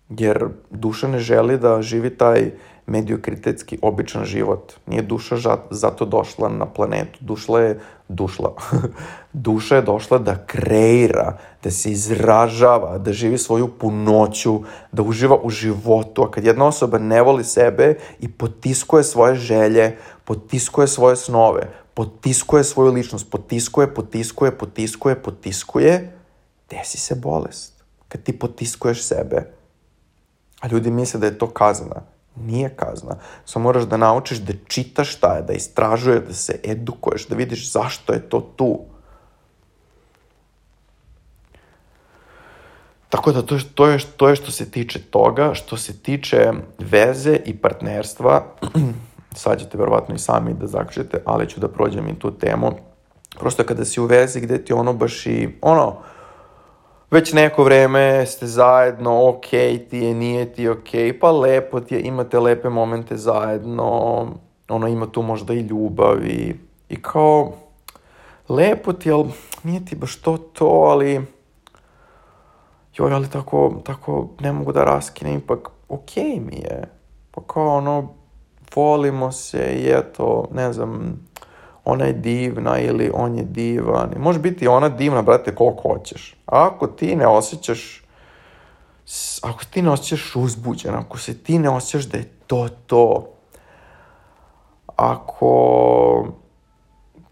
[0.08, 2.50] Jer duša ne želi da živi taj
[2.86, 4.72] mediokritetski običan život.
[4.86, 5.36] Nije duša
[5.70, 7.18] zato došla na planetu.
[7.20, 8.54] Dušla je, dušla,
[9.32, 14.60] duša je došla da kreira, da se izražava, da živi svoju punoću,
[14.92, 16.22] da uživa u životu.
[16.22, 22.64] A kad jedna osoba ne voli sebe i potiskuje svoje želje, potiskuje svoje snove, potiskuje
[22.64, 26.18] svoju ličnost, potiskuje, potiskuje, potiskuje, potiskuje,
[26.70, 27.84] desi se bolest.
[28.08, 29.52] Kad ti potiskuješ sebe.
[30.60, 33.16] A ljudi misle da je to kazna Nije kazna.
[33.44, 37.72] Samo moraš da naučiš da čitaš šta je, da istražuješ, da se edukuješ, da vidiš
[37.72, 38.80] zašto je to tu.
[43.08, 47.36] Tako da to, to, je, to je što se tiče toga, što se tiče veze
[47.44, 48.44] i partnerstva,
[49.42, 52.72] sad ćete verovatno i sami da zaključite, ali ću da prođem i tu temu.
[53.38, 55.96] Prosto kada si u vezi gde ti ono baš i, ono,
[57.14, 59.46] već neko vreme ste zajedno, ok
[59.90, 60.88] ti je, nije ti ok,
[61.20, 64.26] pa lepo ti je, imate lepe momente zajedno,
[64.68, 66.54] ono ima tu možda i ljubav i,
[66.88, 67.52] i kao,
[68.48, 69.30] lepo ti, ali
[69.62, 71.20] nije ti baš to to, ali
[72.96, 76.88] joj, ali tako, tako ne mogu da raskinem, ipak ok mi je.
[77.30, 78.08] Pa kao ono,
[78.76, 81.20] volimo se i eto, ne znam,
[81.84, 84.12] ona je divna ili on je divan.
[84.16, 86.36] I može biti ona divna, brate, koliko hoćeš.
[86.46, 88.04] A ako ti ne osjećaš
[89.42, 93.28] ako ti ne osjećaš uzbuđen, ako se ti ne osjećaš da je to to,
[94.96, 96.28] ako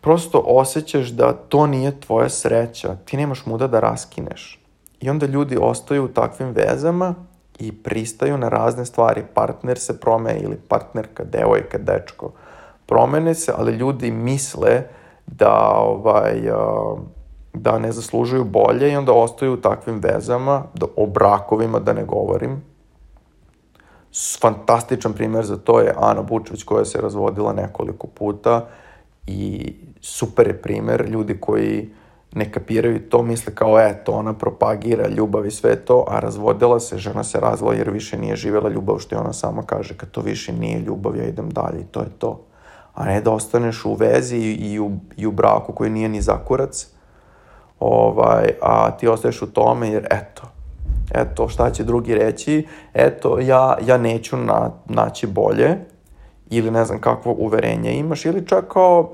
[0.00, 4.60] prosto osjećaš da to nije tvoja sreća, ti nemaš muda da raskineš.
[5.00, 7.14] I onda ljudi ostaju u takvim vezama
[7.58, 9.24] i pristaju na razne stvari.
[9.34, 12.30] Partner se promeni ili partnerka, devojka, dečko
[12.92, 14.82] promene se, ali ljudi misle
[15.26, 16.40] da, ovaj,
[17.54, 22.04] da ne zaslužuju bolje i onda ostaju u takvim vezama, da, o brakovima da ne
[22.04, 22.62] govorim,
[24.40, 28.68] fantastičan primjer za to je Ana Bučević koja se razvodila nekoliko puta
[29.26, 31.90] i super je primjer ljudi koji
[32.34, 36.98] ne kapiraju to, misle kao eto, ona propagira ljubav i sve to, a razvodila se,
[36.98, 40.20] žena se razvila jer više nije živjela ljubav, što je ona sama kaže, kad to
[40.20, 42.51] više nije ljubav, ja idem dalje i to je to.
[42.94, 46.86] A ne da ostaneš u vezi i u, i u braku koji nije ni zakurac,
[47.80, 50.42] ovaj, a ti ostaješ u tome jer eto,
[51.14, 55.76] eto, šta će drugi reći, eto, ja, ja neću na, naći bolje,
[56.50, 59.10] ili ne znam kakvo uverenje imaš, ili čak kao,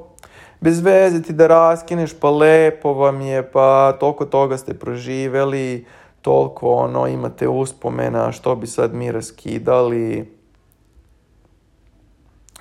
[0.61, 5.87] bez veze ti da raskineš, pa lepo vam je, pa toliko toga ste proživeli,
[6.23, 10.38] toliko ono, imate uspomena, što bi sad mi raskidali.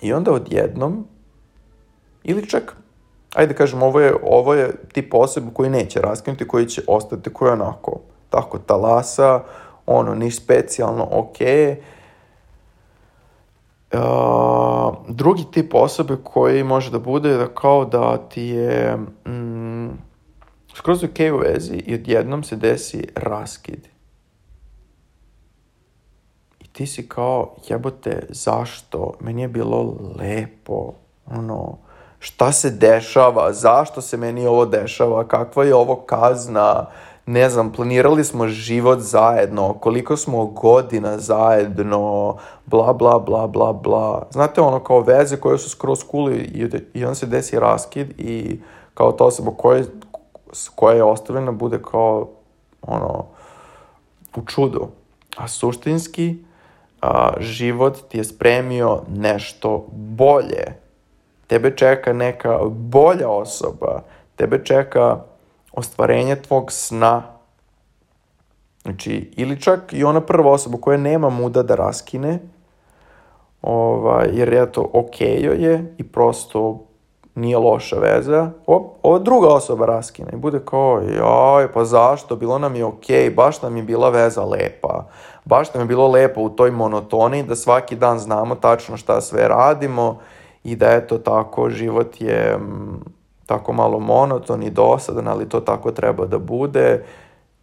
[0.02, 1.08] I onda odjednom,
[2.24, 2.76] ili čak,
[3.36, 7.52] ajde kažem, ovo je, ovo je tip osoba koji neće raskinuti, koji će ostati, koji
[7.52, 9.44] onako, tako talasa,
[9.86, 11.76] ono, niš specijalno, okej, okay,
[13.94, 19.90] Uh, drugi tip osobe koji može da bude da kao da ti je mm,
[20.76, 23.88] skroz ok u vezi i odjednom se desi raskid.
[26.78, 29.14] Ti si kao, jebote, zašto?
[29.20, 30.94] Meni je bilo lepo,
[31.32, 31.78] ono,
[32.20, 36.86] šta se dešava, zašto se meni ovo dešava, kakva je ovo kazna,
[37.26, 42.36] ne znam, planirali smo život zajedno, koliko smo godina zajedno,
[42.66, 44.28] bla, bla, bla, bla, bla.
[44.32, 48.60] Znate, ono, kao veze koje su skroz cool i, i on se desi raskid i
[48.94, 49.84] kao ta osoba koja,
[50.76, 52.30] koja je ostavljena bude kao,
[52.82, 53.26] ono,
[54.36, 54.88] u čudu.
[55.38, 56.47] A suštinski,
[57.02, 60.66] a, život ti je spremio nešto bolje.
[61.48, 64.02] Tebe čeka neka bolja osoba.
[64.36, 65.20] Tebe čeka
[65.72, 67.24] ostvarenje tvog sna.
[68.82, 72.40] Znači, ili čak i ona prva osoba koja nema muda da raskine,
[73.62, 76.88] ovaj, jer je to ok je i prosto
[77.38, 82.60] nije loša veza, o, ova druga osoba raskine i bude kao, joj, pa zašto, bilo
[82.60, 83.06] nam je ok,
[83.36, 85.06] baš nam je bila veza lepa,
[85.48, 89.48] baš nam je bilo lepo u toj monotoniji da svaki dan znamo tačno šta sve
[89.48, 90.20] radimo
[90.64, 92.60] i da eto tako, život je
[93.46, 97.04] tako malo monoton i dosadan, ali to tako treba da bude.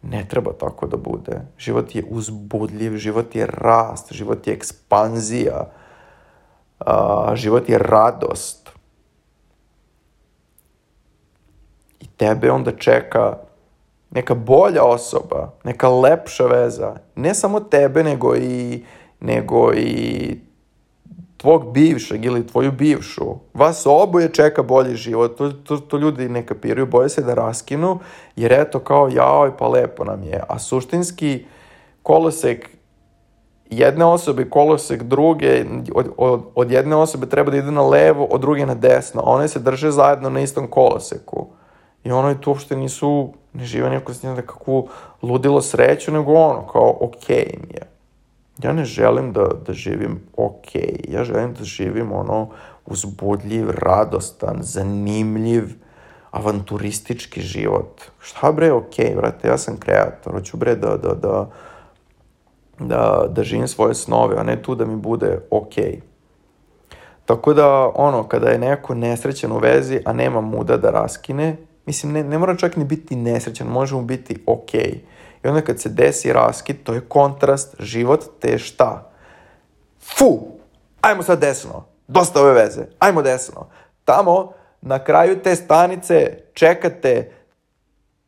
[0.01, 1.41] Ne treba tako da bude.
[1.57, 5.65] Život je uzbudljiv, život je rast, život je ekspanzija,
[6.79, 8.69] a, život je radost.
[11.99, 13.37] I tebe onda čeka
[14.11, 16.95] neka bolja osoba, neka lepša veza.
[17.15, 18.83] Ne samo tebe, nego i,
[19.19, 20.39] nego i
[21.37, 26.45] tvog bivšeg ili tvoju bivšu, vas oboje čeka bolji život, to, to, to ljudi ne
[26.45, 27.99] kapiraju, boje se da raskinu,
[28.35, 31.45] jer eto kao jao pa lepo nam je, a suštinski
[32.03, 32.69] kolosek
[33.69, 38.25] jedne osobe i kolosek druge, od, od, od jedne osobe treba da ide na levo,
[38.25, 41.47] od druge na desno, a one se drže zajedno na istom koloseku.
[42.03, 44.87] I ono tu uopšte nisu, ne žive njim da kakvu
[45.21, 47.87] ludilo sreću, nego ono, kao okej okay im je.
[48.63, 50.75] Ja ne želim da, da živim ok,
[51.07, 52.49] ja želim da živim ono
[52.85, 55.63] uzbudljiv, radostan, zanimljiv,
[56.31, 58.01] avanturistički život.
[58.19, 61.49] Šta bre, ok, brate, ja sam kreator, hoću bre da, da, da,
[62.79, 65.73] da, da živim svoje snove, a ne tu da mi bude ok.
[67.25, 72.11] Tako da, ono, kada je neko nesrećan u vezi, a nema muda da raskine, mislim,
[72.11, 74.81] ne, ne mora čak ni biti nesrećan, može mu biti okej.
[74.81, 79.11] Okay I onda kad se desi raskid, to je kontrast, život te šta?
[79.99, 80.39] Fu!
[81.01, 81.85] Ajmo sad desno.
[82.07, 82.85] Dosta ove veze.
[82.99, 83.67] Ajmo desno.
[84.05, 87.31] Tamo, na kraju te stanice, čekate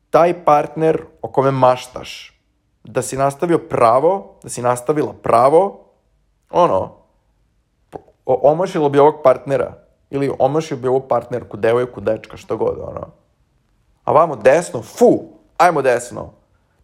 [0.10, 2.40] taj partner o kome maštaš.
[2.84, 5.86] Da si nastavio pravo, da si nastavila pravo,
[6.50, 6.96] ono,
[8.26, 9.74] omašilo bi ovog partnera.
[10.10, 13.08] Ili omašio bi ovu partnerku, devojku, dečka, što god, ono.
[14.08, 15.24] A vamo desno, fu,
[15.58, 16.38] ajmo desno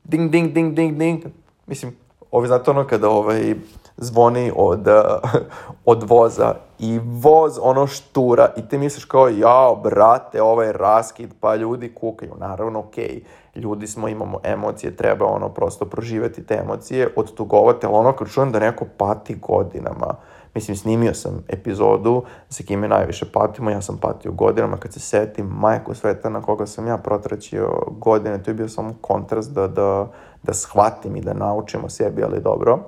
[0.04, 1.24] ding, ding, ding, ding, ding.
[1.68, 1.96] Mislim,
[2.32, 3.56] ovi znate ono kada ovaj,
[3.98, 4.88] zvoni od,
[5.86, 11.56] od voza i voz ono štura i ti misliš kao, jao, brate, ovaj raskid, pa
[11.56, 12.32] ljudi kukaju.
[12.40, 13.22] Naravno, okej,
[13.56, 18.30] okay, ljudi smo, imamo emocije, treba ono prosto proživeti te emocije, odtugovati, ali ono kad
[18.30, 20.16] čujem da neko pati godinama,
[20.56, 25.46] Mislim, snimio sam epizodu sa kime najviše patimo, ja sam patio godinama, kad se setim
[25.46, 30.12] majku sveta na koga sam ja protraćio godine, to je bio samo kontrast da, da,
[30.44, 32.80] da shvatim i da naučim o sebi, ali dobro.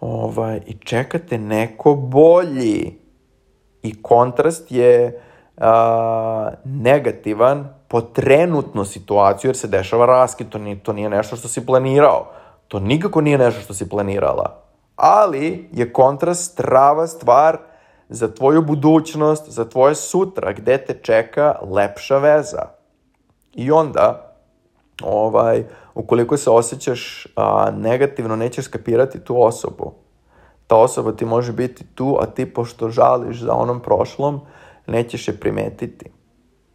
[0.00, 2.98] Ovaj, I čekate neko bolji.
[3.82, 5.22] I kontrast je
[5.56, 11.48] a, negativan po trenutnu situaciju, jer se dešava raskid, to nije, to nije nešto što
[11.48, 12.26] si planirao
[12.68, 14.60] to nikako nije nešto što si planirala.
[14.96, 17.58] Ali je kontrast strava stvar
[18.08, 22.68] za tvoju budućnost, za tvoje sutra, gde te čeka lepša veza.
[23.54, 24.34] I onda,
[25.02, 25.64] ovaj,
[25.94, 29.92] ukoliko se osjećaš a, negativno, nećeš skapirati tu osobu.
[30.66, 34.40] Ta osoba ti može biti tu, a ti pošto žališ za onom prošlom,
[34.86, 36.10] nećeš je primetiti.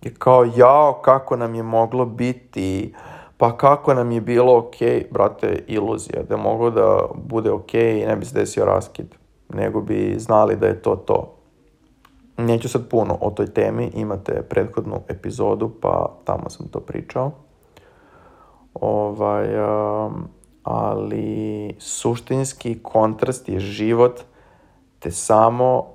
[0.02, 2.94] Je kao, jao, kako nam je moglo biti,
[3.40, 4.76] pa kako nam je bilo ok,
[5.12, 9.16] brate, iluzija, da je moglo da bude ok i ne bi se desio raskid,
[9.50, 11.36] nego bi znali da je to to.
[12.38, 17.32] Neću sad puno o toj temi, imate prethodnu epizodu, pa tamo sam to pričao.
[18.74, 20.28] Ovaj, um,
[20.64, 24.22] ali suštinski kontrast je život
[25.00, 25.86] te samo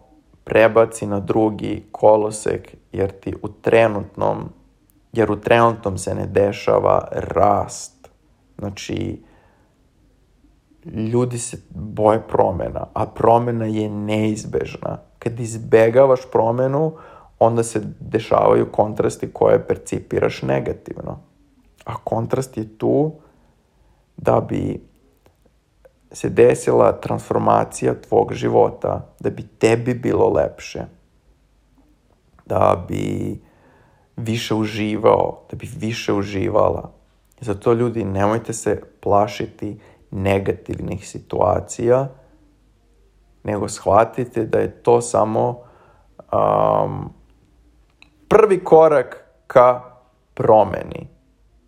[0.44, 4.48] prebaci na drugi kolosek, jer ti u trenutnom,
[5.14, 8.08] jer u trenutnom se ne dešava rast.
[8.58, 9.22] Znači,
[10.84, 14.98] ljudi se boje promena, a promena je neizbežna.
[15.18, 16.92] Kad izbegavaš promenu,
[17.38, 21.18] onda se dešavaju kontrasti koje percipiraš negativno.
[21.84, 23.12] A kontrast je tu
[24.16, 24.80] da bi
[26.12, 30.82] se desila transformacija tvog života, da bi tebi bilo lepše,
[32.46, 33.40] da bi
[34.16, 36.92] više uživao, da bi više uživala.
[37.40, 42.08] Zato ljudi nemojte se plašiti negativnih situacija,
[43.44, 45.60] nego shvatite da je to samo
[46.32, 47.12] um,
[48.28, 49.82] prvi korak ka
[50.34, 51.08] promeni.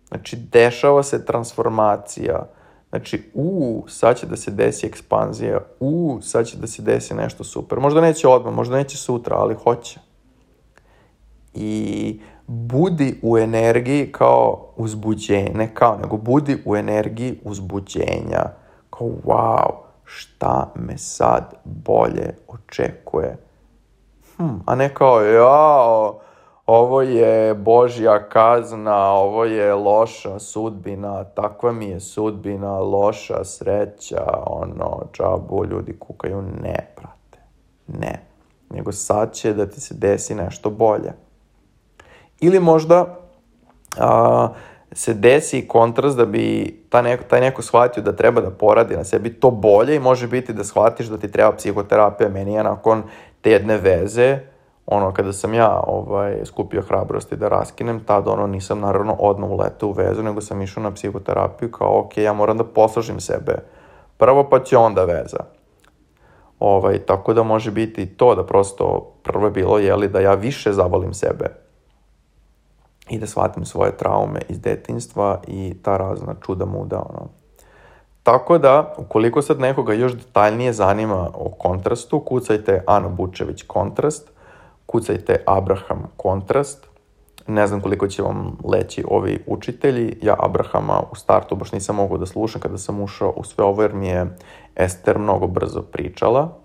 [0.07, 2.47] Znači, dešava se transformacija.
[2.89, 7.43] Znači, u, sad će da se desi ekspanzija, u, sad će da se desi nešto
[7.43, 7.79] super.
[7.79, 9.99] Možda neće odmah, možda neće sutra, ali hoće.
[11.53, 18.43] I budi u energiji kao uzbuđenje, kao, nego budi u energiji uzbuđenja.
[18.89, 19.71] Kao, wow,
[20.03, 23.37] šta me sad bolje očekuje?
[24.37, 26.19] Hm, a ne kao, jao,
[26.65, 35.01] ovo je Božja kazna, ovo je loša sudbina, takva mi je sudbina, loša sreća, ono,
[35.13, 37.39] džabu, ljudi kukaju, ne, brate,
[37.87, 38.21] ne.
[38.69, 41.26] Nego sad će da ti se desi nešto bolje.
[42.39, 43.19] Ili možda
[43.97, 44.49] a,
[44.91, 49.03] se desi kontrast da bi ta neko, taj neko shvatio da treba da poradi na
[49.03, 52.29] sebi to bolje i može biti da shvatiš da ti treba psihoterapija.
[52.29, 53.03] Meni je nakon
[53.41, 54.39] te jedne veze,
[54.85, 59.89] ono, kada sam ja ovaj, skupio hrabrosti da raskinem, tad ono, nisam naravno odmah uletao
[59.89, 63.55] u vezu, nego sam išao na psihoterapiju kao, ok, ja moram da poslužim sebe
[64.17, 65.43] prvo, pa će onda veza.
[66.59, 70.73] Ovaj, tako da može biti to da prosto prvo je bilo, jeli, da ja više
[70.73, 71.66] zavolim sebe
[73.09, 77.29] i da shvatim svoje traume iz detinstva i ta razna čuda muda, ono.
[78.23, 84.31] Tako da, ukoliko sad nekoga još detaljnije zanima o kontrastu, kucajte Ana Bučević kontrast,
[84.85, 86.87] kucajte Abraham kontrast,
[87.47, 92.17] ne znam koliko će vam leći ovi učitelji, ja Abrahama u startu baš nisam mogao
[92.17, 94.37] da slušam kada sam ušao u sve ovo jer mi je
[94.75, 96.57] Ester mnogo brzo pričala,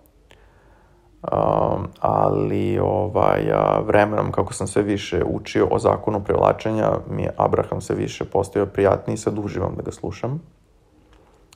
[1.22, 7.34] um, ali ovaj, a, vremenom kako sam sve više učio o zakonu privlačenja, mi je
[7.36, 10.42] Abraham sve više postao prijatniji sad uživam da ga slušam.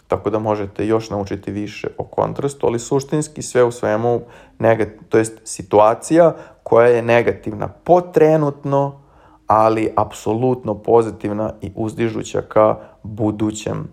[0.09, 4.21] Tako da možete još naučiti više o kontrastu, ali suštinski sve u svemu,
[4.59, 9.01] negat, to jest situacija koja je negativna potrenutno,
[9.47, 13.89] ali apsolutno pozitivna i uzdižuća ka budućem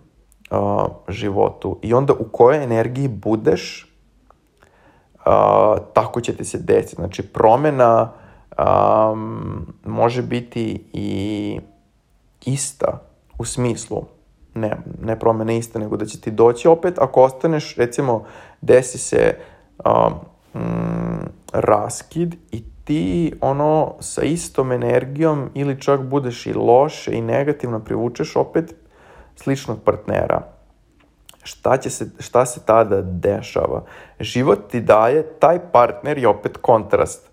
[0.50, 1.78] uh, životu.
[1.82, 3.83] I onda u kojoj energiji budeš,
[5.26, 6.96] uh, tako će ti se desiti.
[6.96, 8.12] Znači, promena
[8.58, 11.60] um, može biti i
[12.44, 13.00] ista
[13.38, 14.04] u smislu
[14.54, 18.24] ne, ne promene iste, nego da će ti doći opet, ako ostaneš, recimo,
[18.60, 19.36] desi se
[19.84, 20.14] um,
[21.52, 28.36] raskid i ti ono sa istom energijom ili čak budeš i loše i negativno privučeš
[28.36, 28.74] opet
[29.36, 30.53] sličnog partnera.
[31.44, 33.84] Šta, će se, šta se tada dešava?
[34.20, 37.30] Život ti daje, taj partner je opet kontrast.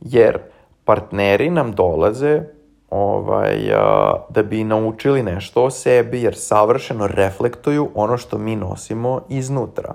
[0.00, 0.38] Jer
[0.84, 2.42] partneri nam dolaze
[2.90, 9.20] ovaj, a, da bi naučili nešto o sebi, jer savršeno reflektuju ono što mi nosimo
[9.28, 9.94] iznutra.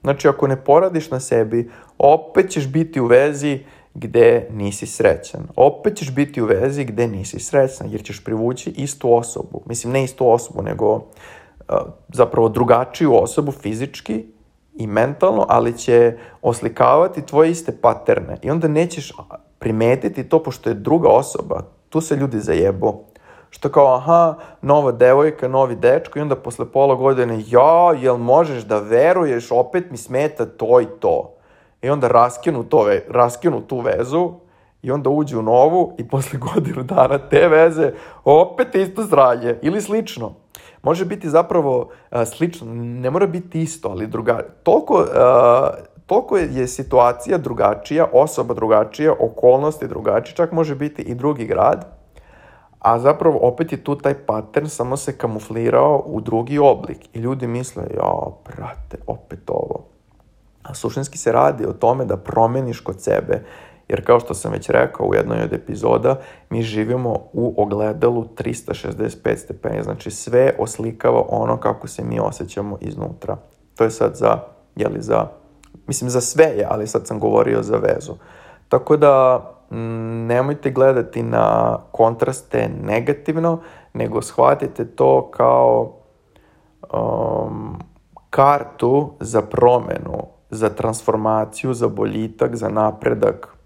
[0.00, 3.58] Znači, ako ne poradiš na sebi, opet ćeš biti u vezi
[3.94, 5.40] gde nisi srećan.
[5.56, 9.62] Opet ćeš biti u vezi gde nisi srećan, jer ćeš privući istu osobu.
[9.66, 11.06] Mislim, ne istu osobu, nego
[12.08, 14.26] zapravo drugačiju osobu fizički
[14.74, 18.38] i mentalno, ali će oslikavati tvoje iste paterne.
[18.42, 19.12] I onda nećeš
[19.58, 21.62] primetiti to pošto je druga osoba.
[21.88, 22.94] Tu se ljudi zajebo.
[23.50, 28.62] Što kao, aha, nova devojka, novi dečko i onda posle pola godine, ja, jel možeš
[28.62, 31.34] da veruješ, opet mi smeta to i to.
[31.82, 34.32] I onda raskinu, to, raskinu tu vezu
[34.82, 37.92] i onda uđu u novu i posle godinu dana te veze
[38.24, 40.34] opet isto zralje ili slično.
[40.82, 44.40] Može biti zapravo uh, slično, ne mora biti isto, ali druga.
[44.62, 45.06] Toliko, uh,
[46.06, 52.00] toliko je situacija drugačija, osoba drugačija, okolnosti drugačije, čak može biti i drugi grad,
[52.78, 56.98] a zapravo opet je tu taj pattern, samo se kamuflirao u drugi oblik.
[57.12, 58.12] I ljudi misle, ja,
[58.46, 59.84] brate, opet ovo.
[60.62, 63.44] A suštinski se radi o tome da promeniš kod sebe
[63.90, 66.18] Jer kao što sam već rekao u jednoj od epizoda,
[66.50, 73.36] mi živimo u ogledalu 365 stepeni, znači sve oslikava ono kako se mi osjećamo iznutra.
[73.76, 74.38] To je sad za,
[74.76, 75.26] jeli za,
[75.86, 78.12] mislim za sve je, ali sad sam govorio za vezu.
[78.68, 83.60] Tako da mm, nemojte gledati na kontraste negativno,
[83.92, 85.92] nego shvatite to kao
[86.92, 87.78] um,
[88.30, 93.59] kartu za promenu, za transformaciju, za boljitak, za napredak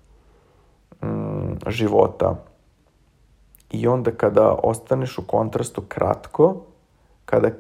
[1.67, 2.35] života.
[3.71, 6.57] I onda kada ostaneš u kontrastu kratko,
[7.25, 7.51] kada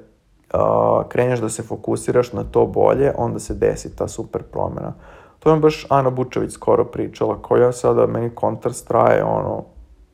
[0.52, 4.92] a, kreneš da se fokusiraš na to bolje, onda se desi ta super promena.
[5.38, 9.64] To je baš Ana Bučević skoro pričala, koja sada meni kontrast traje ono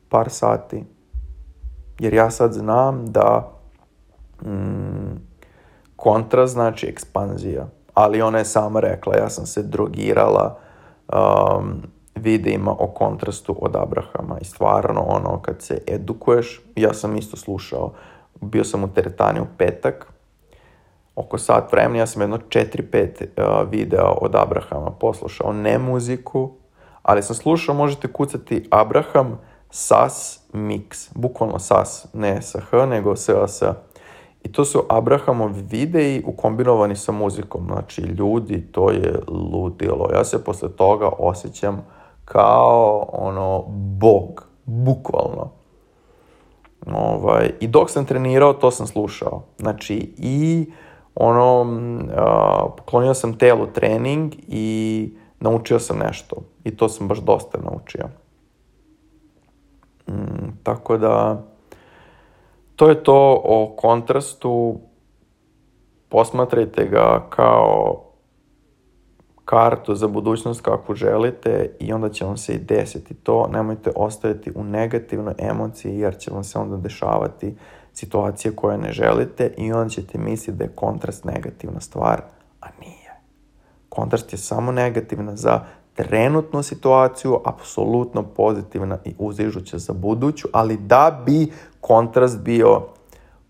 [0.08, 0.84] par sati.
[1.98, 3.52] Jer ja sad znam da
[4.42, 5.16] mm,
[5.96, 7.66] kontrast znači ekspanzija.
[7.94, 10.58] Ali ona je sama rekla, ja sam se drogirala
[11.08, 11.82] um,
[12.20, 17.92] videima o kontrastu od Abrahama i stvarno ono kad se edukuješ, ja sam isto slušao,
[18.40, 20.12] bio sam u teretani u petak,
[21.16, 26.50] oko sat vremena, ja sam jedno 4-5 uh, videa od Abrahama poslušao, ne muziku,
[27.02, 29.38] ali sam slušao, možete kucati Abraham
[29.70, 33.62] SAS Mix, bukvalno SAS, ne sa H, nego SAS.
[34.42, 40.08] I to su Abrahamovi videi ukombinovani sa muzikom, znači ljudi, to je ludilo.
[40.12, 41.86] Ja se posle toga osjećam
[42.32, 45.50] kao ono bog, bukvalno.
[46.86, 49.42] Ovaj, I dok sam trenirao, to sam slušao.
[49.58, 50.66] Znači, i
[51.14, 55.10] ono, uh, poklonio sam telu trening i
[55.40, 56.36] naučio sam nešto.
[56.64, 58.08] I to sam baš dosta naučio.
[60.08, 61.42] Mm, tako da,
[62.76, 64.80] to je to o kontrastu.
[66.08, 68.09] Posmatrajte ga kao
[69.50, 73.48] kartu za budućnost kakvu želite i onda će vam se i desiti to.
[73.52, 77.54] Nemojte ostaviti u negativnoj emociji jer će vam se onda dešavati
[77.92, 82.22] situacije koje ne želite i onda ćete misliti da je kontrast negativna stvar,
[82.60, 83.20] a nije.
[83.88, 85.60] Kontrast je samo negativna za
[85.94, 92.82] trenutnu situaciju, apsolutno pozitivna i uzižuća za buduću, ali da bi kontrast bio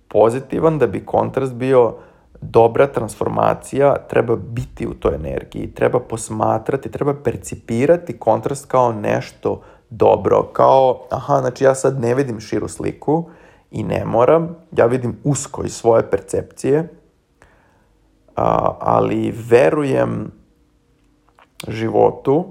[0.09, 1.95] pozitivan, da bi kontrast bio uh,
[2.41, 10.43] dobra transformacija treba biti u toj energiji, treba posmatrati, treba percipirati kontrast kao nešto dobro,
[10.53, 13.29] kao, aha, znači ja sad ne vidim širu sliku
[13.71, 16.89] i ne moram, ja vidim usko iz svoje percepcije,
[18.37, 20.31] a, ali verujem
[21.69, 22.45] životu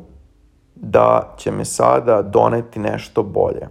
[0.75, 3.67] da će me sada doneti nešto bolje.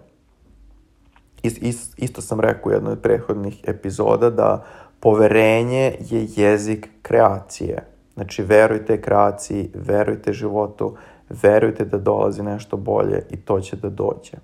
[1.42, 4.64] Ist, ist, isto sam rekao u jednoj od prethodnih epizoda da
[5.00, 7.84] Poverenje je jezik kreacije.
[8.14, 10.96] Znači, verujte kreaciji, verujte životu,
[11.42, 14.36] verujte da dolazi nešto bolje i to će da dođe.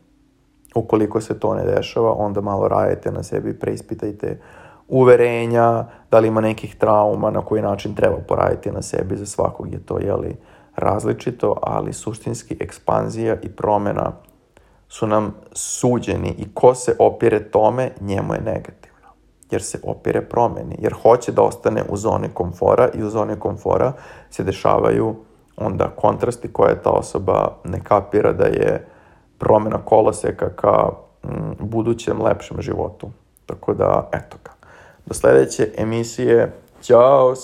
[0.75, 4.41] Ukoliko se to ne dešava, onda malo radite na sebi, preispitajte
[4.89, 9.73] uverenja, da li ima nekih trauma, na koji način treba poraditi na sebi, za svakog
[9.73, 10.37] je to, jeli,
[10.77, 14.13] različito, ali suštinski ekspanzija i promena
[14.89, 18.94] su nam suđeni i ko se opire tome, njemu je negativ
[19.55, 23.93] jer se opire promeni, jer hoće da ostane u zoni komfora i u zoni komfora
[24.31, 25.15] se dešavaju
[25.57, 28.87] onda kontrasti koje ta osoba ne kapira da je
[29.39, 30.89] promena koloseka ka
[31.25, 33.11] m, budućem lepšem životu.
[33.47, 34.51] Tako da, eto ga.
[35.07, 36.53] Do sledeće emisije.
[36.83, 37.35] Ćao!